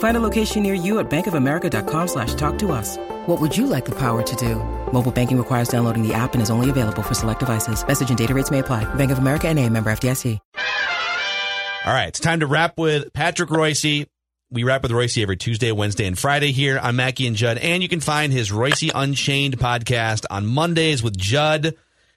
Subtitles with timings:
[0.00, 2.96] Find a location near you at bankofamerica.com slash talk to us.
[3.26, 4.56] What would you like the power to do?
[4.92, 7.86] Mobile banking requires downloading the app and is only available for select devices.
[7.86, 8.92] Message and data rates may apply.
[8.94, 10.38] Bank of America and a member FDIC.
[11.86, 14.06] All right, it's time to wrap with Patrick Reusse.
[14.50, 17.58] We wrap with Reusse every Tuesday, Wednesday, and Friday here I'm Mackey and Judd.
[17.58, 21.74] And you can find his Reusse Unchained podcast on Mondays with Judd.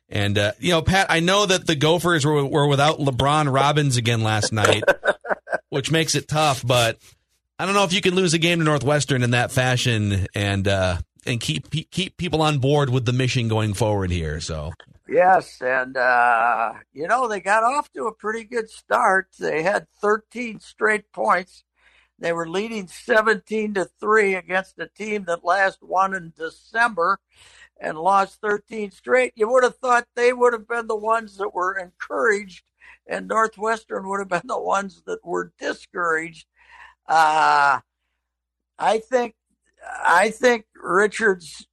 [0.10, 3.98] And, uh, you know, Pat, I know that the Gophers were, were without Liam Robbins
[3.98, 4.84] again last night,
[5.70, 6.98] which makes it tough, but
[7.64, 10.68] I don't know if you can lose a game to Northwestern in that fashion and,
[10.68, 14.42] uh, and keep keep people on board with the mission going forward here.
[14.42, 14.74] So
[15.08, 19.30] yes, and uh, you know they got off to a pretty good start.
[19.40, 21.64] They had 13 straight points.
[22.20, 27.22] They were leading 17 to three against a team that last won in December
[27.80, 29.32] and lost 13 straight.
[29.38, 32.66] You would have thought they would have been the ones that were encouraged,
[33.08, 36.46] and Northwestern would have been the ones that were discouraged.
[37.08, 37.80] Uh,
[38.80, 39.36] I think
[40.06, 41.68] I think Richard's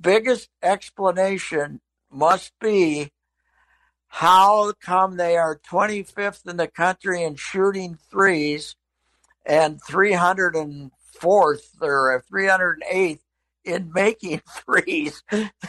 [0.00, 3.10] biggest explanation must be
[4.06, 8.76] how come they are 25th in the country in shooting threes
[9.44, 10.90] and 304th
[11.80, 13.23] or 308th
[13.64, 15.22] in making threes.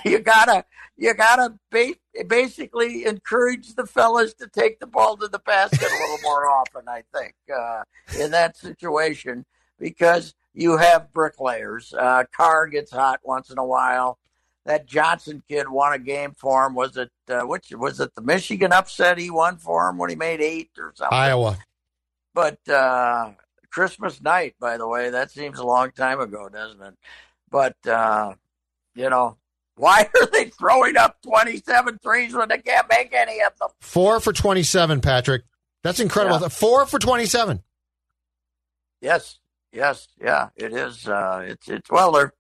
[0.04, 0.66] You gotta,
[0.98, 1.96] you gotta ba-
[2.28, 6.88] basically encourage the fellas to take the ball to the basket a little more often.
[6.88, 7.84] I think uh,
[8.20, 9.46] in that situation
[9.80, 11.94] because you have bricklayers.
[11.94, 14.18] Uh, Carr gets hot once in a while.
[14.66, 16.74] That Johnson kid won a game for him.
[16.74, 20.16] Was it uh, which was it the Michigan upset he won for him when he
[20.16, 21.16] made eight or something?
[21.16, 21.60] Iowa.
[22.34, 23.34] But uh,
[23.70, 26.96] Christmas night, by the way, that seems a long time ago, doesn't it?
[27.56, 28.34] But uh,
[28.96, 29.38] you know,
[29.78, 33.70] why are they throwing up 27 threes when they can't make any of them?
[33.80, 35.44] Four for 27, Patrick.
[35.82, 36.42] That's incredible.
[36.42, 36.50] Yeah.
[36.50, 37.64] Four for 27.
[39.00, 39.40] Yes,
[39.72, 41.08] yes, yeah, it is.
[41.08, 42.34] Uh, it's it's well, they're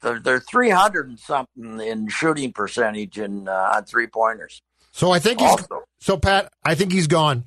[0.00, 4.62] they're, they're three hundred and something in shooting percentage in uh, on three pointers.
[4.92, 6.52] So I think he's also, so Pat.
[6.64, 7.46] I think he's gone.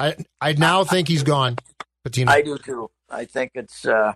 [0.00, 1.56] I I now think he's gone.
[2.04, 2.28] Pitino.
[2.28, 2.90] I do too.
[3.08, 4.14] I think it's uh,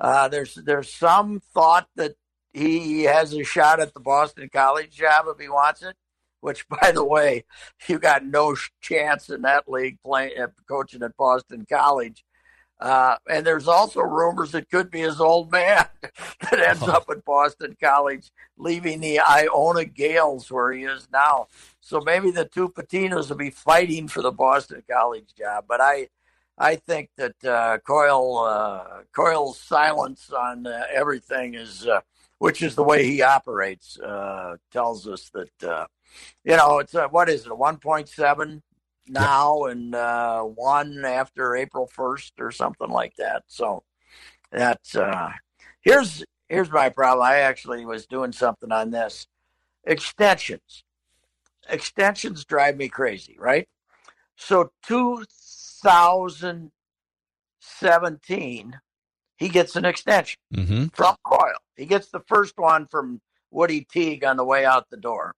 [0.00, 2.14] uh, there's there's some thought that
[2.52, 5.96] he has a shot at the Boston College job if he wants it.
[6.40, 7.44] Which, by the way,
[7.86, 12.24] you got no chance in that league playing uh, coaching at Boston College
[12.80, 15.86] uh, and there's also rumors it could be his old man
[16.40, 21.48] that ends up at Boston College, leaving the Iona Gaels where he is now.
[21.80, 25.66] So maybe the two Pitinos will be fighting for the Boston College job.
[25.68, 26.08] But I,
[26.60, 32.00] I think that uh, Coyle, uh, Coyle's silence on uh, everything is, uh,
[32.38, 35.86] which is the way he operates, uh, tells us that, uh,
[36.44, 38.60] you know, it's what is it, 1.7
[39.08, 39.72] now yep.
[39.72, 43.42] and uh, one after April first or something like that.
[43.46, 43.82] So
[44.52, 45.30] that's uh,
[45.80, 47.26] here's here's my problem.
[47.26, 49.26] I actually was doing something on this
[49.84, 50.84] extensions.
[51.70, 53.66] Extensions drive me crazy, right?
[54.36, 54.72] So
[55.82, 58.80] 2017,
[59.36, 60.86] he gets an extension mm-hmm.
[60.88, 61.60] from Coyle.
[61.76, 63.20] He gets the first one from
[63.50, 65.34] Woody Teague on the way out the door.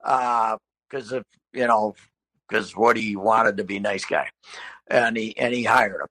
[0.00, 1.96] Because uh, if you know
[2.48, 4.30] because Woody wanted to be a nice guy,
[4.88, 6.06] and he and he hired him.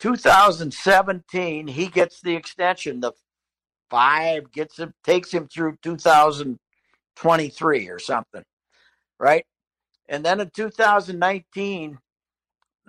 [0.00, 3.00] 2017, he gets the extension.
[3.00, 3.12] The
[3.90, 8.42] five gets him takes him through 2023 or something,
[9.18, 9.44] right?
[10.08, 11.98] And then in 2019,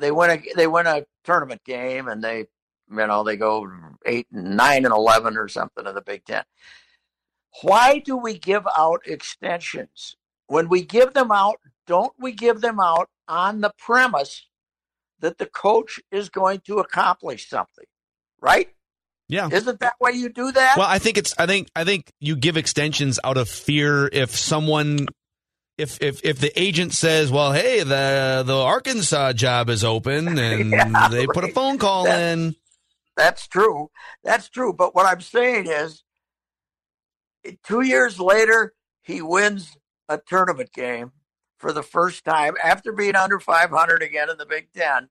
[0.01, 2.47] they win a they win a tournament game, and they
[2.89, 3.67] you know they go
[4.05, 6.43] eight and nine and eleven or something in the Big Ten.
[7.61, 10.15] Why do we give out extensions?
[10.47, 11.57] When we give them out,
[11.87, 14.47] don't we give them out on the premise
[15.19, 17.85] that the coach is going to accomplish something,
[18.41, 18.69] right?
[19.29, 19.47] Yeah.
[19.49, 20.75] Isn't that why you do that?
[20.77, 24.35] Well, I think it's I think I think you give extensions out of fear if
[24.35, 25.07] someone
[25.77, 30.71] if if if the agent says, "Well, hey, the the Arkansas job is open," and
[30.71, 32.55] Yeah, they put a phone call That- in,
[33.17, 33.89] That's true.
[34.23, 34.73] That's true.
[34.73, 36.03] But what I'm saying is,
[37.65, 39.77] two years later, he wins
[40.09, 41.11] a tournament game
[41.57, 45.09] for the first time after being under 500 again in the Big Ten.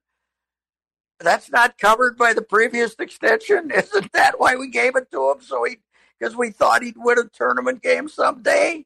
[1.19, 3.71] That's not covered by the previous extension.
[3.75, 5.41] Isn't that why we gave it to him?
[5.41, 5.77] So he,
[6.19, 8.85] because we thought he'd win a tournament game someday.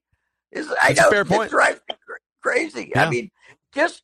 [0.56, 1.52] Is I know fair it point.
[1.52, 2.92] drives me cra- crazy.
[2.96, 3.06] Yeah.
[3.06, 3.30] I mean,
[3.74, 4.02] just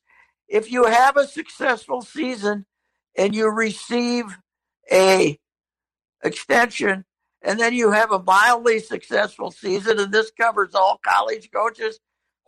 [0.48, 2.66] if you have a successful season
[3.16, 4.26] and you receive
[4.90, 5.38] a
[6.22, 7.04] extension
[7.42, 11.98] and then you have a mildly successful season and this covers all college coaches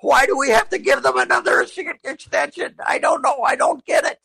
[0.00, 1.60] why do we have to give them another
[2.04, 4.20] extension i don't know i don't get it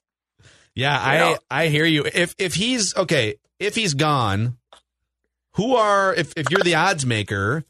[0.76, 1.38] Yeah, I know?
[1.50, 2.06] I hear you.
[2.06, 4.58] If if he's okay, if he's gone,
[5.56, 7.66] who are if if you're the odds maker?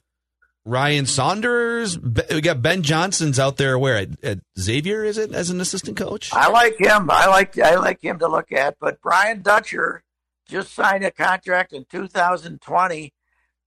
[0.70, 3.80] Ryan Saunders, we got Ben Johnson's out there.
[3.80, 6.30] Where at, at Xavier is it as an assistant coach?
[6.34, 10.04] i like him i like i like him to look at but brian dutcher
[10.48, 13.14] just signed a contract in 2020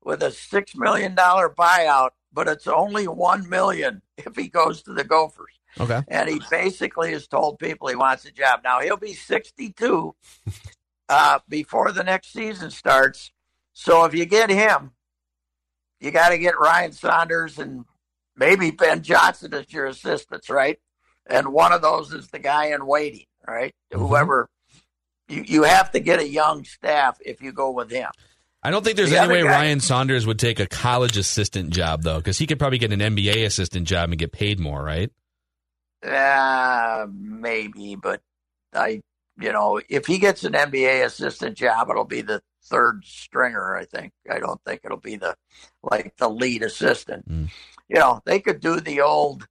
[0.04, 4.92] with a six million dollar buyout but it's only one million if he goes to
[4.92, 8.60] the gophers Okay, and he basically has told people he wants a job.
[8.62, 10.14] Now he'll be 62
[11.08, 13.32] uh, before the next season starts.
[13.72, 14.90] So if you get him,
[16.02, 17.84] you got to get Ryan Saunders and
[18.36, 20.78] maybe Ben Johnson as your assistants, right?
[21.26, 23.72] And one of those is the guy in waiting, right?
[23.92, 23.98] Mhm.
[24.06, 24.48] Whoever
[25.28, 28.10] you you have to get a young staff if you go with him.
[28.64, 31.70] I don't think there's The any way guy- Ryan Saunders would take a college assistant
[31.70, 34.82] job though, because he could probably get an NBA assistant job and get paid more,
[34.82, 35.10] right?
[36.06, 38.20] Uh, maybe, but
[38.74, 39.02] I,
[39.38, 43.76] you know, if he gets an NBA assistant job, it'll be the third stringer.
[43.76, 44.12] I think.
[44.30, 45.36] I don't think it'll be the
[45.82, 47.28] like the lead assistant.
[47.28, 47.50] Mm.
[47.88, 49.46] You know, they could do the old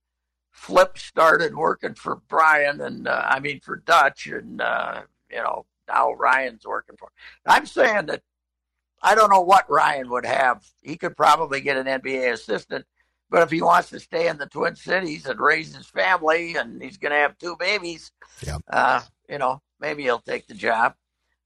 [0.51, 5.65] flip started working for Brian and uh, I mean for Dutch and uh, you know
[5.87, 7.09] now Ryan's working for.
[7.45, 8.21] I'm saying that
[9.01, 10.63] I don't know what Ryan would have.
[10.81, 12.85] He could probably get an NBA assistant,
[13.29, 16.81] but if he wants to stay in the Twin Cities and raise his family, and
[16.81, 18.11] he's going to have two babies,
[18.71, 20.93] uh, you know, maybe he'll take the job.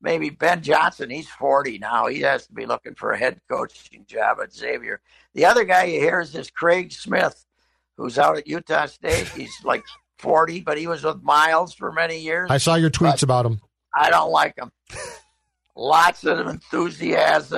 [0.06, 2.06] Maybe Ben Johnson, he's 40 now.
[2.06, 5.02] He has to be looking for a head coaching job at Xavier.
[5.34, 7.44] The other guy you hear is this Craig Smith,
[7.98, 9.28] who's out at Utah State.
[9.30, 9.82] He's like
[10.20, 12.52] 40, but he was with Miles for many years.
[12.52, 13.60] I saw your tweets about him.
[13.96, 14.72] I don't like him.
[15.76, 17.58] Lots of enthusiasm,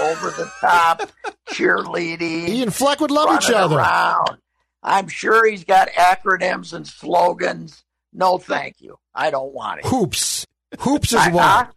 [0.00, 1.12] over the top,
[1.50, 2.48] cheerleading.
[2.48, 3.76] He and Fleck would love each other.
[3.76, 4.38] Around.
[4.82, 7.84] I'm sure he's got acronyms and slogans.
[8.14, 8.98] No, thank you.
[9.14, 9.84] I don't want it.
[9.86, 10.46] Hoops.
[10.78, 11.68] Hoops is I- one.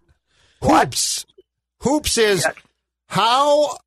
[0.65, 0.69] Huh?
[0.71, 0.85] What?
[0.87, 1.25] Hoops.
[1.81, 2.51] Hoops is Yeah.
[3.07, 3.77] how.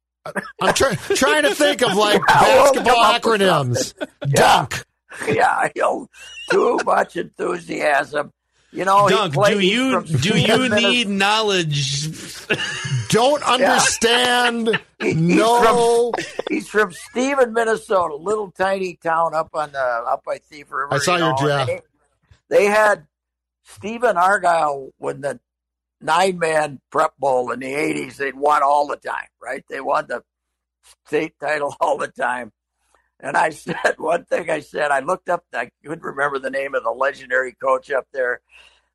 [0.61, 3.95] I'm try, trying to think of like Yeah, we'll basketball come up with acronyms.
[4.35, 4.85] Dunk.
[5.27, 6.09] Yeah, you
[6.51, 8.33] too much enthusiasm.
[8.71, 10.75] You know, Dunk, do you do you Minnesota.
[10.89, 12.09] need knowledge?
[13.09, 14.69] Don't understand.
[15.01, 16.13] He- he's no.
[16.51, 20.93] He's from Stephen, Minnesota, little tiny town up on the up by Thief River.
[20.93, 21.61] I saw you your- know, yeah.
[21.61, 21.81] and They,
[22.51, 23.07] they had
[23.63, 25.39] Stephen Argyle when the
[26.00, 28.17] nine man prep bowl in the eighties.
[28.17, 29.65] They'd won all the time, right?
[29.69, 30.23] They won the
[31.06, 32.53] state title all the time.
[33.21, 34.50] And I said one thing.
[34.50, 35.45] I said I looked up.
[35.55, 38.41] I couldn't remember the name of the legendary coach up there,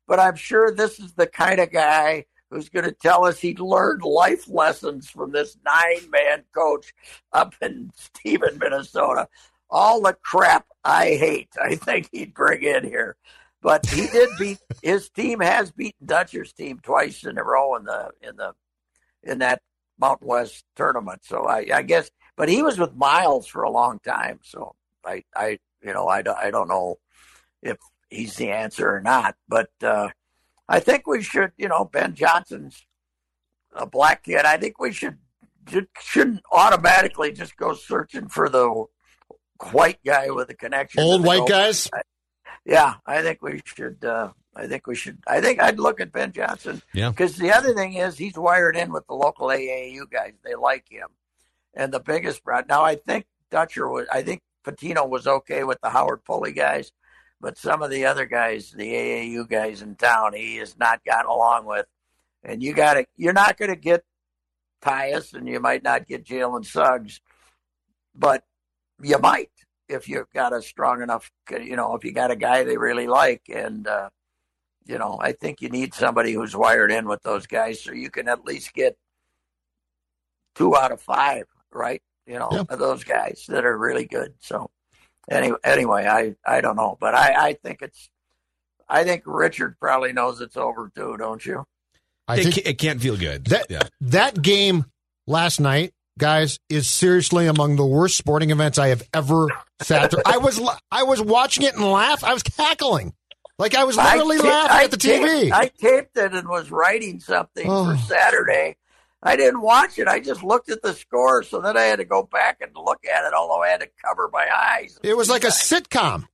[0.06, 3.56] but I'm sure this is the kind of guy who's going to tell us he
[3.56, 6.94] learned life lessons from this nine man coach
[7.32, 9.28] up in Stephen, Minnesota.
[9.70, 13.16] All the crap I hate, I think he'd bring in here.
[13.64, 17.84] But he did beat his team has beaten Dutcher's team twice in a row in
[17.84, 18.52] the in the
[19.22, 19.62] in that
[19.98, 21.22] Mountain West tournament.
[21.24, 24.40] So I, I guess, but he was with Miles for a long time.
[24.44, 26.98] So I, I, you know, I, don't- I don't know
[27.62, 27.78] if
[28.10, 29.34] he's the answer or not.
[29.48, 30.08] But uh,
[30.68, 32.84] I think we should, you know, Ben Johnson's
[33.72, 34.44] a black kid.
[34.44, 35.16] I think we should
[36.02, 38.84] shouldn't automatically just go searching for the
[39.72, 41.02] white guy with a connection.
[41.40, 42.02] Old white guys.
[42.64, 44.04] Yeah, I think we should.
[44.04, 45.18] Uh, I think we should.
[45.26, 46.82] I think I'd look at Ben Johnson.
[46.92, 47.10] Yeah.
[47.10, 50.32] Because the other thing is he's wired in with the local AAU guys.
[50.42, 51.08] They like him,
[51.74, 54.06] and the biggest pro- now I think Dutcher was.
[54.12, 56.92] I think Pitino was okay with the Howard Pulley guys,
[57.40, 61.30] but some of the other guys, the AAU guys in town, he has not gotten
[61.30, 61.86] along with.
[62.42, 63.06] And you got to.
[63.16, 64.04] You're not going to get
[64.82, 67.20] Tyus, and you might not get Jalen Suggs,
[68.14, 68.44] but
[69.02, 69.50] you might
[69.88, 73.06] if you've got a strong enough, you know, if you got a guy they really
[73.06, 73.42] like.
[73.52, 74.10] And, uh,
[74.86, 78.10] you know, I think you need somebody who's wired in with those guys so you
[78.10, 78.96] can at least get
[80.54, 82.02] two out of five, right?
[82.26, 82.66] You know, Yep.
[82.70, 84.34] of those guys that are really good.
[84.40, 84.70] So
[85.30, 88.08] anyway, anyway, I I don't know, but I I think it's.
[88.88, 91.64] I think Richard probably knows it's over too, don't you?
[92.28, 93.46] I it, think it can't feel good.
[93.46, 93.82] that yeah.
[94.02, 94.84] that game
[95.26, 99.48] last night, guys, is seriously among the worst sporting events I have ever
[99.82, 100.22] sat through.
[100.26, 102.22] I was I was watching it and laugh.
[102.24, 103.12] I was cackling.
[103.58, 105.52] Like I was literally I ta- laughing I at the taped- TV.
[105.52, 107.92] I taped it and was writing something Oh.
[107.92, 108.76] for Saturday.
[109.22, 110.06] I didn't watch it.
[110.06, 113.06] I just looked at the score, so then I had to go back and look
[113.06, 113.32] at it.
[113.32, 114.98] Although I had to cover my eyes.
[115.02, 116.26] it was like a sitcom.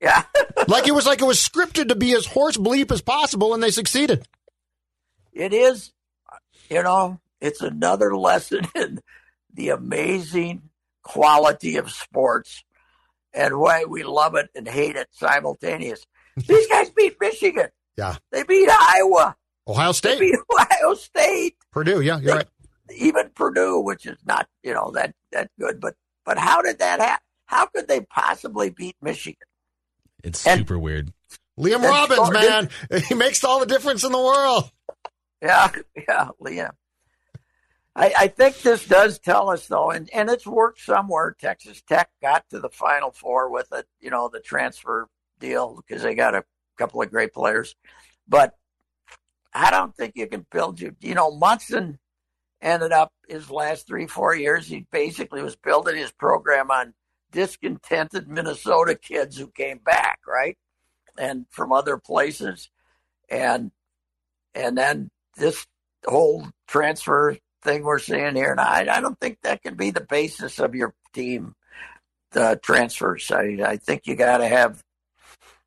[0.00, 0.24] yeah.
[0.66, 3.62] Like it was like it was scripted to be as horse bleep as possible, and
[3.62, 4.26] they succeeded.
[5.32, 5.92] it is,
[6.68, 9.00] you know, it's another lesson in
[9.52, 10.62] the amazing
[11.02, 12.64] quality of sports
[13.32, 16.04] and why we love it and hate it simultaneous.
[16.36, 17.68] These guys beat Michigan.
[17.96, 18.16] Yeah.
[18.32, 19.36] They beat Iowa.
[19.66, 21.56] Ohio They State, beat Ohio State.
[21.72, 22.00] Purdue.
[22.00, 22.46] Yeah, you're right.
[22.96, 25.78] Even Purdue, which is not, you know, that that good.
[25.80, 27.22] But but how did that happen?
[27.46, 29.36] How could they possibly beat Michigan?
[30.24, 31.12] It's And- super weird.
[31.58, 32.70] Liam Robbins, so- man,
[33.08, 34.70] he makes all the difference in the world.
[35.42, 36.70] Yeah, yeah, Liam.
[37.98, 41.34] I, I think this does tell us though, and, and it's worked somewhere.
[41.38, 45.08] Texas Tech got to the Final Four with it, you know, the transfer
[45.40, 46.44] deal because they got a
[46.76, 47.74] couple of great players.
[48.28, 48.54] But
[49.52, 50.94] I don't think you can build you.
[51.00, 51.98] You know, Monson
[52.62, 54.68] ended up his last three four years.
[54.68, 56.94] He basically was building his program on
[57.32, 60.56] discontented Minnesota kids who came back, right,
[61.18, 62.70] and from other places,
[63.28, 63.72] and
[64.54, 65.66] and then this
[66.06, 70.00] whole transfer thing we're seeing here, and I, I don't think that can be the
[70.02, 71.54] basis of your team.
[72.32, 74.82] The transfers, I, I think you got to have,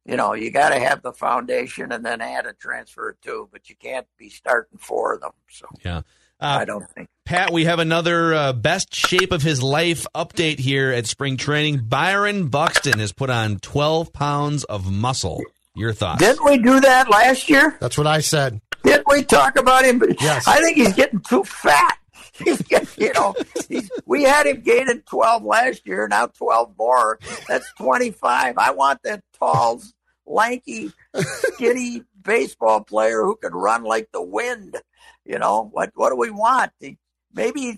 [0.05, 3.49] you know, you got to have the foundation and then add a transfer or two,
[3.51, 5.31] but you can't be starting four of them.
[5.49, 6.01] So Yeah.
[6.39, 7.07] I Uh, don't think.
[7.25, 11.79] Pat, we have another uh, best shape of his life update here at spring training.
[11.85, 15.41] Byron Buxton has put on 12 pounds of muscle.
[15.75, 16.19] Your thoughts?
[16.21, 17.75] Didn't we do that last year?
[17.79, 18.59] That's what I said.
[18.83, 20.01] Didn't we talk about him?
[20.19, 20.47] Yes.
[20.47, 21.97] I think he's getting too fat.
[22.43, 23.35] He's getting, you know,
[23.67, 27.19] he's, we had him gaining 12 last year, now 12 more.
[27.47, 28.57] That's 25.
[28.57, 29.81] I want that tall,
[30.25, 34.77] lanky, skinny baseball player who can run like the wind.
[35.25, 36.71] You know, what, what do we want?
[36.79, 36.97] He,
[37.33, 37.77] maybe,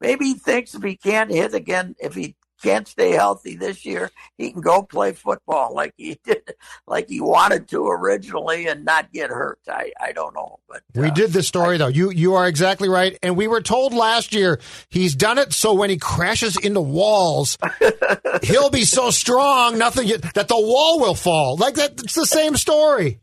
[0.00, 4.10] maybe he thinks if he can't hit again, if he can't stay healthy this year,
[4.38, 6.54] he can go play football like he did,
[6.86, 9.60] like he wanted to originally and not get hurt.
[9.68, 11.88] I, I don't know, but We uh, did this story though.
[11.88, 15.74] You you are exactly right, and we were told last year he's done it so
[15.74, 17.58] when he crashes into walls,
[18.42, 21.56] he'll be so strong nothing that the wall will fall.
[21.56, 23.20] Like that, it's the same story.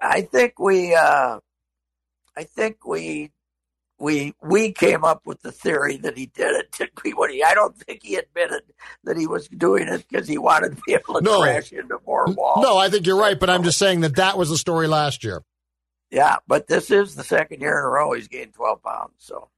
[0.00, 1.38] I think we, uh,
[2.36, 3.30] I think we,
[4.00, 6.72] we, we came up with the theory that he did it.
[6.78, 7.12] Did we?
[7.12, 8.62] When he, I don't think he admitted
[9.04, 11.40] that he was doing it because he wanted to be able to No.
[11.42, 12.62] crash into more walls.
[12.62, 15.22] No, I think you're right, but I'm just saying that that was the story last
[15.22, 15.42] year.
[16.10, 19.12] Yeah, but this is the second year in a row he's gained 12 pounds.
[19.18, 19.48] So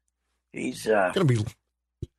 [0.52, 1.44] he's, uh, Going to be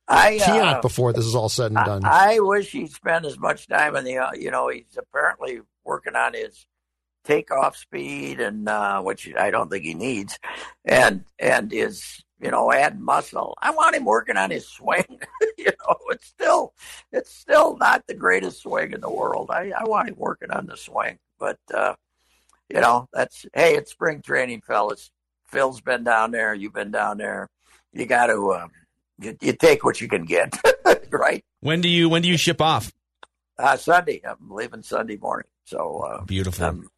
[0.08, 2.04] I, uh, before this is all said and done.
[2.04, 5.60] I, I wish he'd spend as much time in the, uh, you know, he's apparently
[5.84, 6.66] working on his
[7.24, 10.38] takeoff speed and, uh, which I don't think he needs
[10.84, 13.56] and, and his, you know, add muscle.
[13.60, 15.20] I want him working on his swing.
[15.58, 16.74] you know, it's still,
[17.12, 19.50] it's still not the greatest swing in the world.
[19.50, 21.94] I, I want him working on the swing, but, uh,
[22.68, 25.10] you know, that's, hey, it's spring training, fellas.
[25.46, 26.54] Phil's been down there.
[26.54, 27.48] You've been down there.
[27.92, 28.70] You got to, um,
[29.20, 30.54] you, you take what you can get,
[31.10, 31.44] right?
[31.60, 32.92] when do you when do you ship off?
[33.58, 34.20] Uh, Sunday.
[34.24, 35.48] I'm leaving Sunday morning.
[35.64, 36.64] So uh, Beautiful.
[36.66, 36.88] I'm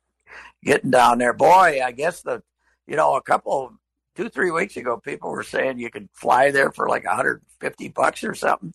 [0.65, 1.33] getting down there.
[1.33, 2.43] Boy, I guess the,
[2.87, 3.73] you know, a couple,
[4.15, 8.25] two, three weeks ago, people were saying you could fly there for like 150 bucks
[8.25, 8.73] or something.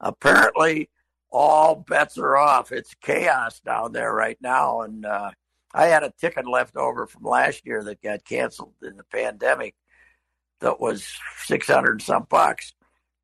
[0.00, 0.90] Apparently,
[1.30, 2.72] all bets are off.
[2.72, 4.82] It's chaos down there right now.
[4.82, 5.30] And uh,
[5.72, 9.74] I had a ticket left over from last year that got canceled in the pandemic
[10.60, 11.06] that was
[11.46, 12.74] 600 and some bucks.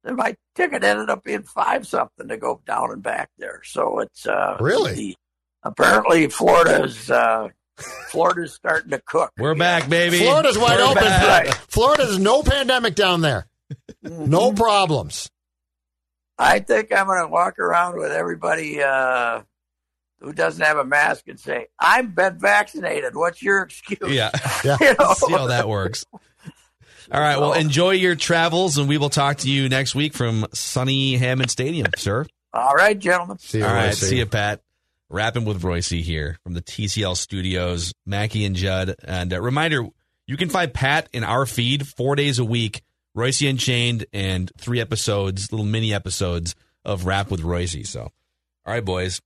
[0.04, 3.60] And my ticket ended up being five something to go down and back there.
[3.64, 5.16] So it's uh, Really?
[5.64, 7.48] apparently Florida's uh,
[8.10, 9.32] Florida's starting to cook.
[9.38, 10.18] We're back, baby.
[10.20, 11.02] Florida's wide We're open.
[11.04, 11.46] back.
[11.68, 13.46] Florida's no pandemic down there.
[14.04, 14.30] Mm-hmm.
[14.30, 15.30] No problems.
[16.38, 19.42] I think I'm going to walk around with everybody uh,
[20.20, 23.98] who doesn't have a mask and say, "I've been vaccinated." What's your excuse?
[24.10, 24.30] Yeah.
[24.64, 25.14] You know?
[25.14, 26.04] See how that works.
[27.10, 27.38] All right.
[27.38, 31.50] Well, enjoy your travels, and we will talk to you next week from sunny Hammond
[31.50, 32.26] Stadium, sir.
[32.52, 33.38] All right, gentlemen.
[33.38, 33.90] See you, All right.
[33.90, 34.08] Reusse.
[34.08, 34.60] See you, Pat.
[35.10, 38.94] Rapping with Reusse here from the TCL studios, Mackey and Judd.
[39.02, 39.86] And uh, reminder,
[40.26, 42.82] you can find Pat in our feed four days a week,
[43.16, 47.86] Reusse Unchained, and three episodes, little mini episodes of Rap with Reusse.
[47.86, 48.12] So, all
[48.66, 49.20] All right, boys.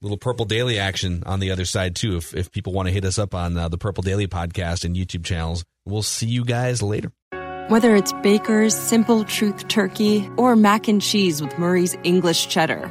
[0.00, 2.16] Little Purple Daily action on the other side too.
[2.16, 4.96] If if people want to hit us up on uh, the Purple Daily podcast and
[4.96, 7.12] YouTube channels, we'll see you guys later.
[7.68, 12.90] Whether it's Baker's Simple Truth Turkey or mac and cheese with Murray's English Cheddar